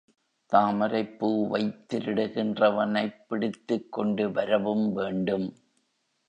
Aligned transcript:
தாமரைப்பூவைத் 0.51 1.77
திருடுகின்றவனைப் 1.89 3.19
பிடித்துக்கொண்டு 3.27 4.31
வரவும் 4.31 4.93
வேண்டும். 4.93 5.47